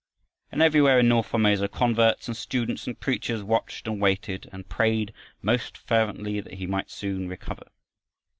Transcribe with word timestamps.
And 0.51 0.63
everywhere 0.63 0.97
in 0.97 1.09
north 1.09 1.27
Formosa, 1.27 1.67
converts 1.67 2.27
and 2.27 2.35
students 2.35 2.87
and 2.87 2.99
preachers 2.99 3.43
watched 3.43 3.85
and 3.85 4.01
waited 4.01 4.49
and 4.51 4.67
prayed 4.67 5.13
most 5.43 5.77
fervently 5.77 6.39
that 6.39 6.55
he 6.55 6.65
might 6.65 6.89
soon 6.89 7.27
recover. 7.29 7.67